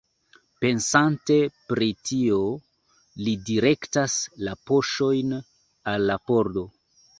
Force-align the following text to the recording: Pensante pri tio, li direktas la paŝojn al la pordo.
Pensante 0.63 1.35
pri 1.71 1.89
tio, 2.13 2.39
li 3.27 3.35
direktas 3.51 4.17
la 4.49 4.57
paŝojn 4.71 5.39
al 5.95 6.11
la 6.11 6.19
pordo. 6.33 6.69